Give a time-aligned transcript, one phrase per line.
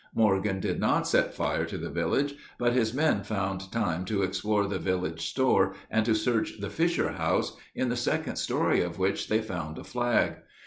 [0.15, 4.65] Morgan did not set fire to the village, but his men found time to explore
[4.65, 9.27] the village store, and to search the Fisher house, in the second story of which
[9.27, 10.37] they found a flag.